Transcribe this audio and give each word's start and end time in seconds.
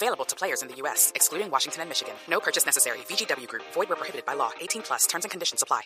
Available 0.00 0.24
to 0.26 0.36
players 0.36 0.62
in 0.62 0.68
the 0.68 0.76
U.S., 0.82 1.10
excluding 1.16 1.50
Washington 1.50 1.80
and 1.82 1.88
Michigan. 1.88 2.14
No 2.30 2.38
purchase 2.38 2.64
necessary. 2.64 2.98
VGW 3.08 3.48
Group. 3.48 3.64
Void 3.74 3.88
where 3.88 3.96
prohibited 3.96 4.24
by 4.24 4.34
law. 4.34 4.50
18 4.60 4.82
plus. 4.82 5.08
Terms 5.08 5.24
and 5.24 5.30
conditions 5.32 5.60
apply. 5.60 5.82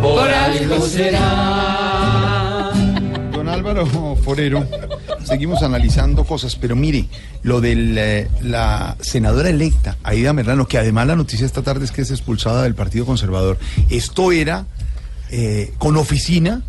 Por 0.00 0.30
algo 0.30 0.80
será. 0.86 2.70
Don 3.32 3.48
Álvaro 3.48 3.86
Forero, 4.14 4.64
seguimos 5.24 5.64
analizando 5.64 6.22
cosas, 6.22 6.54
pero 6.54 6.76
mire, 6.76 7.06
lo 7.42 7.60
de 7.60 8.28
la 8.40 8.96
senadora 9.00 9.48
electa, 9.48 9.96
Aida 10.04 10.32
Merlano, 10.32 10.68
que 10.68 10.78
además 10.78 11.08
la 11.08 11.16
noticia 11.16 11.44
esta 11.44 11.62
tarde 11.62 11.84
es 11.84 11.90
que 11.90 12.02
es 12.02 12.12
expulsada 12.12 12.62
del 12.62 12.76
Partido 12.76 13.04
Conservador. 13.04 13.58
Esto 13.90 14.30
era 14.30 14.66
eh, 15.30 15.74
con 15.78 15.96
oficina, 15.96 16.62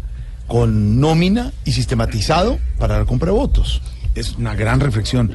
con 0.48 1.00
nómina 1.00 1.54
y 1.64 1.74
sistematizado 1.74 2.58
para 2.80 2.98
la 2.98 3.06
compra 3.06 3.28
de 3.28 3.38
votos. 3.38 3.84
Es 4.16 4.32
una 4.32 4.56
gran 4.56 4.80
reflexión. 4.80 5.32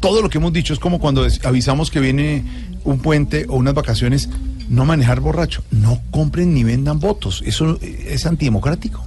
Todo 0.00 0.22
lo 0.22 0.30
que 0.30 0.38
hemos 0.38 0.52
dicho 0.52 0.72
es 0.72 0.78
como 0.78 0.98
cuando 0.98 1.26
avisamos 1.44 1.90
que 1.90 2.00
viene 2.00 2.42
un 2.84 3.00
puente 3.00 3.46
o 3.48 3.56
unas 3.56 3.74
vacaciones, 3.74 4.28
no 4.68 4.84
manejar 4.84 5.20
borracho, 5.20 5.62
no 5.70 6.00
compren 6.10 6.54
ni 6.54 6.64
vendan 6.64 7.00
votos. 7.00 7.42
Eso 7.44 7.78
eh, 7.82 8.08
es 8.08 8.26
antidemocrático. 8.26 9.04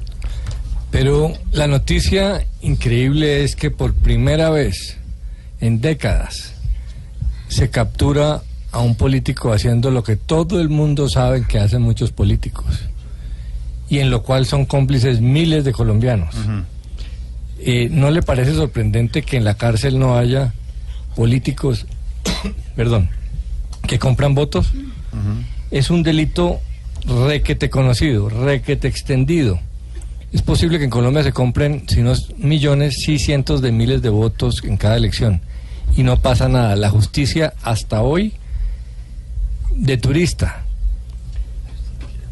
Pero 0.91 1.33
la 1.52 1.67
noticia 1.67 2.45
increíble 2.61 3.44
es 3.44 3.55
que 3.55 3.71
por 3.71 3.94
primera 3.95 4.52
vez 4.52 4.97
en 5.59 5.81
décadas 5.81 6.53
se 7.47 7.69
captura 7.69 8.44
a 8.71 8.80
un 8.80 8.95
político 8.95 9.52
haciendo 9.52 9.89
lo 9.89 10.03
que 10.03 10.16
todo 10.16 10.61
el 10.61 10.69
mundo 10.69 11.09
sabe 11.09 11.45
que 11.47 11.59
hacen 11.59 11.81
muchos 11.81 12.11
políticos 12.11 12.66
y 13.89 13.99
en 13.99 14.09
lo 14.09 14.23
cual 14.23 14.45
son 14.45 14.66
cómplices 14.66 15.21
miles 15.21 15.64
de 15.64 15.71
colombianos. 15.71 16.36
Eh, 17.59 17.89
¿No 17.91 18.11
le 18.11 18.21
parece 18.21 18.53
sorprendente 18.53 19.21
que 19.21 19.38
en 19.38 19.44
la 19.44 19.55
cárcel 19.55 19.99
no 19.99 20.17
haya 20.17 20.53
políticos, 21.16 21.86
perdón, 22.75 23.09
que 23.88 24.00
compran 24.00 24.36
votos? 24.36 24.72
Es 25.72 25.89
un 25.89 26.03
delito 26.03 26.59
requete 27.05 27.70
conocido, 27.70 28.30
requete 28.30 28.88
extendido. 28.88 29.59
Es 30.31 30.42
posible 30.42 30.80
que 30.80 30.86
en 30.86 30.89
Colombia 30.89 31.23
se 31.23 31.31
compren, 31.31 31.83
si 31.88 32.02
no 32.02 32.11
es 32.11 32.36
millones, 32.38 32.95
sí 33.03 33.20
cientos 33.20 33.61
de 33.61 33.72
miles 33.72 34.02
de 34.02 34.09
votos 34.09 34.64
en 34.64 34.78
cada 34.78 34.97
elección. 34.97 35.42
Y 35.95 36.03
no 36.03 36.20
pasa 36.20 36.50
nada. 36.50 36.75
La 36.75 36.89
justicia 36.89 37.53
hasta 37.61 38.02
hoy 38.02 38.33
de 39.75 39.98
turista. 39.98 40.64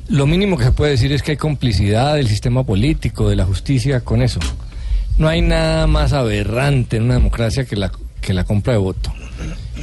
Lo 0.07 0.25
mínimo 0.25 0.57
que 0.57 0.65
se 0.65 0.71
puede 0.71 0.91
decir 0.91 1.11
es 1.11 1.21
que 1.21 1.31
hay 1.31 1.37
complicidad 1.37 2.15
del 2.15 2.27
sistema 2.27 2.63
político, 2.63 3.29
de 3.29 3.35
la 3.35 3.45
justicia 3.45 4.01
con 4.01 4.21
eso. 4.21 4.39
No 5.17 5.27
hay 5.27 5.41
nada 5.41 5.85
más 5.85 6.13
aberrante 6.13 6.97
en 6.97 7.03
una 7.03 7.13
democracia 7.13 7.65
que 7.65 7.75
la, 7.75 7.91
que 8.21 8.33
la 8.33 8.43
compra 8.43 8.73
de 8.73 8.79
voto. 8.79 9.11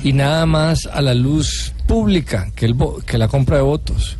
Y 0.02 0.12
nada 0.12 0.46
más 0.46 0.86
a 0.86 1.02
la 1.02 1.14
luz 1.14 1.74
pública 1.86 2.50
que, 2.54 2.66
el, 2.66 2.76
que 3.04 3.18
la 3.18 3.28
compra 3.28 3.56
de 3.56 3.62
votos. 3.62 4.16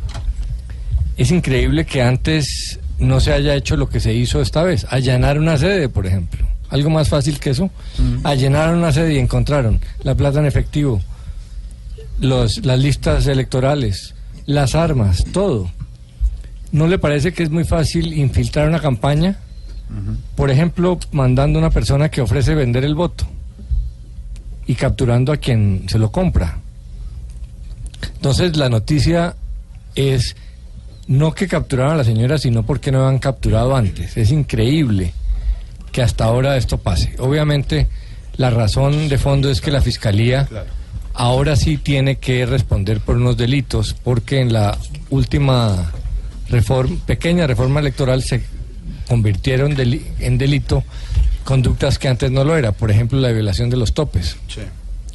Es 1.17 1.31
increíble 1.31 1.85
que 1.85 2.01
antes 2.01 2.79
no 2.97 3.19
se 3.19 3.33
haya 3.33 3.55
hecho 3.55 3.77
lo 3.77 3.89
que 3.89 3.99
se 3.99 4.13
hizo 4.13 4.41
esta 4.41 4.63
vez, 4.63 4.85
allanar 4.89 5.39
una 5.39 5.57
sede, 5.57 5.89
por 5.89 6.05
ejemplo. 6.05 6.45
Algo 6.69 6.89
más 6.89 7.09
fácil 7.09 7.39
que 7.39 7.51
eso. 7.51 7.71
Allanaron 8.23 8.77
una 8.77 8.91
sede 8.91 9.15
y 9.15 9.17
encontraron 9.17 9.79
la 10.03 10.15
plata 10.15 10.39
en 10.39 10.45
efectivo, 10.45 11.01
los, 12.19 12.63
las 12.63 12.79
listas 12.79 13.25
electorales, 13.27 14.13
las 14.45 14.75
armas, 14.75 15.25
todo. 15.31 15.71
¿No 16.71 16.87
le 16.87 16.99
parece 16.99 17.33
que 17.33 17.43
es 17.43 17.49
muy 17.49 17.63
fácil 17.63 18.13
infiltrar 18.13 18.67
una 18.67 18.79
campaña? 18.79 19.39
Por 20.35 20.51
ejemplo, 20.51 20.99
mandando 21.11 21.57
a 21.57 21.61
una 21.63 21.71
persona 21.71 22.09
que 22.09 22.21
ofrece 22.21 22.53
vender 22.53 22.83
el 22.83 22.93
voto 22.93 23.25
y 24.69 24.75
capturando 24.75 25.31
a 25.31 25.37
quien 25.37 25.85
se 25.87 25.97
lo 25.97 26.11
compra. 26.11 26.59
Entonces 28.17 28.55
la 28.55 28.69
noticia 28.69 29.35
es 29.95 30.35
no 31.07 31.33
que 31.33 31.47
capturaron 31.47 31.93
a 31.93 31.97
la 31.97 32.03
señora, 32.03 32.37
sino 32.37 32.61
porque 32.61 32.91
no 32.91 33.07
han 33.07 33.17
capturado 33.17 33.75
antes. 33.75 34.15
Es 34.15 34.29
increíble 34.29 35.11
que 35.91 36.03
hasta 36.03 36.25
ahora 36.25 36.55
esto 36.55 36.77
pase. 36.77 37.15
Obviamente 37.17 37.87
la 38.37 38.51
razón 38.51 39.09
de 39.09 39.17
fondo 39.17 39.49
es 39.49 39.59
que 39.59 39.71
la 39.71 39.81
fiscalía 39.81 40.47
ahora 41.15 41.55
sí 41.55 41.77
tiene 41.77 42.17
que 42.17 42.45
responder 42.45 42.99
por 42.99 43.17
unos 43.17 43.37
delitos, 43.37 43.95
porque 44.03 44.39
en 44.39 44.53
la 44.53 44.77
última 45.09 45.91
reforma, 46.47 46.95
pequeña 47.07 47.47
reforma 47.47 47.79
electoral 47.79 48.21
se 48.21 48.43
convirtieron 49.07 49.75
en 49.79 50.37
delito 50.37 50.83
conductas 51.43 51.99
que 51.99 52.07
antes 52.07 52.31
no 52.31 52.43
lo 52.43 52.57
era, 52.57 52.71
por 52.71 52.91
ejemplo 52.91 53.19
la 53.19 53.29
violación 53.29 53.69
de 53.69 53.77
los 53.77 53.93
topes. 53.93 54.37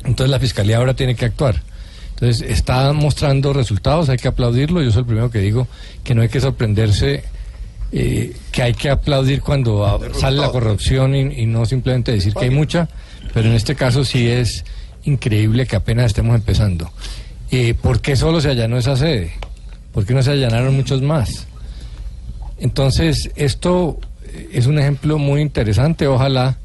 Entonces 0.04 0.30
la 0.30 0.38
fiscalía 0.38 0.78
ahora 0.78 0.94
tiene 0.94 1.14
que 1.14 1.24
actuar. 1.24 1.62
Entonces 2.10 2.48
está 2.48 2.92
mostrando 2.92 3.52
resultados, 3.52 4.08
hay 4.08 4.18
que 4.18 4.28
aplaudirlo. 4.28 4.82
Yo 4.82 4.90
soy 4.90 5.00
el 5.00 5.06
primero 5.06 5.30
que 5.30 5.40
digo 5.40 5.66
que 6.02 6.14
no 6.14 6.22
hay 6.22 6.28
que 6.28 6.40
sorprenderse, 6.40 7.24
eh, 7.92 8.36
que 8.52 8.62
hay 8.62 8.74
que 8.74 8.90
aplaudir 8.90 9.40
cuando 9.40 10.00
sale 10.18 10.38
la 10.38 10.50
corrupción 10.50 11.14
y, 11.14 11.42
y 11.42 11.46
no 11.46 11.66
simplemente 11.66 12.12
decir 12.12 12.34
que 12.34 12.44
hay 12.44 12.50
mucha, 12.50 12.88
pero 13.32 13.48
en 13.48 13.54
este 13.54 13.74
caso 13.74 14.04
sí 14.04 14.28
es 14.28 14.64
increíble 15.04 15.66
que 15.66 15.76
apenas 15.76 16.06
estemos 16.06 16.34
empezando. 16.34 16.90
Eh, 17.50 17.74
¿Por 17.74 18.00
qué 18.00 18.16
solo 18.16 18.40
se 18.40 18.50
allanó 18.50 18.78
esa 18.78 18.96
sede? 18.96 19.32
¿Por 19.92 20.04
qué 20.04 20.14
no 20.14 20.22
se 20.22 20.32
allanaron 20.32 20.74
muchos 20.74 21.02
más? 21.02 21.46
Entonces, 22.58 23.30
esto 23.36 23.98
es 24.52 24.66
un 24.66 24.78
ejemplo 24.78 25.18
muy 25.18 25.40
interesante. 25.40 26.06
Ojalá 26.06 26.56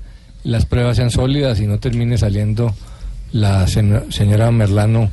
las 0.44 0.66
pruebas 0.66 0.97
sean 0.97 1.12
sólidas 1.12 1.59
y 1.59 1.68
no 1.68 1.80
termine 1.80 2.18
saliendo 2.18 2.74
la 3.31 3.68
señora 3.68 4.52
Merlano 4.52 5.12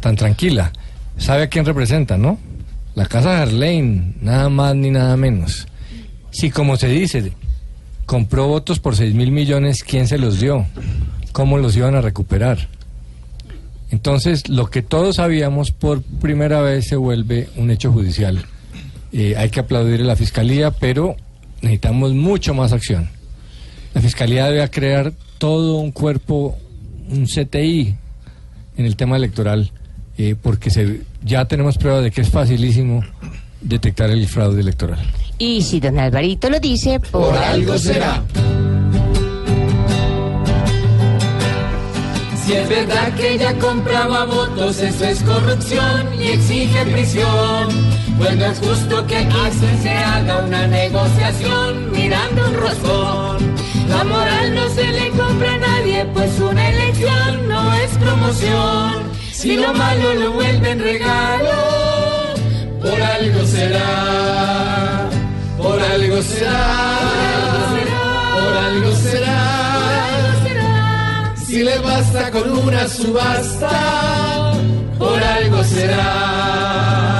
tan 0.00 0.16
tranquila. 0.16 0.72
¿Sabe 1.18 1.44
a 1.44 1.46
quién 1.48 1.64
representa, 1.64 2.16
no? 2.16 2.38
La 2.94 3.06
casa 3.06 3.42
Harlane, 3.42 4.14
nada 4.20 4.48
más 4.48 4.74
ni 4.74 4.90
nada 4.90 5.16
menos. 5.16 5.66
Si, 6.30 6.50
como 6.50 6.76
se 6.76 6.88
dice, 6.88 7.32
compró 8.06 8.48
votos 8.48 8.80
por 8.80 8.96
6 8.96 9.14
mil 9.14 9.30
millones, 9.30 9.84
¿quién 9.84 10.06
se 10.08 10.18
los 10.18 10.40
dio? 10.40 10.66
¿Cómo 11.32 11.58
los 11.58 11.76
iban 11.76 11.94
a 11.94 12.00
recuperar? 12.00 12.68
Entonces, 13.90 14.48
lo 14.48 14.70
que 14.70 14.82
todos 14.82 15.16
sabíamos 15.16 15.70
por 15.70 16.02
primera 16.02 16.60
vez 16.60 16.86
se 16.86 16.96
vuelve 16.96 17.48
un 17.56 17.70
hecho 17.70 17.92
judicial. 17.92 18.44
Eh, 19.12 19.34
hay 19.36 19.50
que 19.50 19.60
aplaudir 19.60 20.00
a 20.00 20.04
la 20.04 20.16
fiscalía, 20.16 20.72
pero 20.72 21.16
necesitamos 21.64 22.12
mucho 22.12 22.54
más 22.54 22.72
acción. 22.72 23.08
La 23.94 24.00
fiscalía 24.00 24.46
debe 24.46 24.68
crear 24.70 25.12
todo 25.38 25.76
un 25.78 25.90
cuerpo, 25.90 26.56
un 27.08 27.26
CTI 27.26 27.94
en 28.76 28.86
el 28.86 28.96
tema 28.96 29.16
electoral, 29.16 29.70
eh, 30.18 30.36
porque 30.40 30.70
se, 30.70 31.00
ya 31.24 31.46
tenemos 31.46 31.78
pruebas 31.78 32.04
de 32.04 32.10
que 32.10 32.20
es 32.20 32.28
facilísimo 32.28 33.02
detectar 33.60 34.10
el 34.10 34.26
fraude 34.26 34.60
electoral. 34.60 35.00
Y 35.38 35.62
si 35.62 35.80
don 35.80 35.98
Alvarito 35.98 36.50
lo 36.50 36.60
dice, 36.60 37.00
por, 37.00 37.36
algo 37.36 37.78
será. 37.78 38.22
Si 42.46 42.52
es 42.52 42.68
verdad 42.68 43.14
que 43.14 43.32
ella 43.34 43.54
compraba 43.58 44.24
votos, 44.26 44.78
eso 44.80 45.04
es 45.06 45.22
corrupción 45.22 46.08
y 46.20 46.28
exige 46.28 46.84
prisión. 46.86 47.68
Pues 48.18 48.36
no 48.36 48.44
es 48.46 48.58
justo 48.58 49.06
que 49.06 49.16
aquí 49.16 49.50
se- 49.82 49.88
haga 49.90 50.38
una 50.44 50.66
negociación 50.66 51.90
mirando 51.90 52.46
un 52.48 52.54
roscón. 52.54 53.54
La 53.88 54.04
moral 54.04 54.54
no 54.54 54.68
se 54.68 54.86
le 54.86 55.08
compra 55.10 55.54
a 55.54 55.58
nadie, 55.58 56.04
pues 56.12 56.38
una 56.38 56.68
elección 56.70 57.48
no 57.48 57.72
es 57.74 57.90
promoción. 57.98 58.92
Si 59.32 59.56
lo 59.56 59.72
malo 59.74 60.14
lo 60.14 60.32
vuelven 60.32 60.78
regalo, 60.80 61.50
por 62.80 63.00
algo 63.02 63.44
será, 63.46 65.08
por 65.58 65.80
algo 65.80 66.22
será, 66.22 66.98
Si 71.54 71.62
le 71.62 71.78
basta 71.78 72.32
con 72.32 72.50
una 72.50 72.88
subasta, 72.88 74.54
por 74.98 75.22
algo 75.22 75.62
será. 75.62 77.13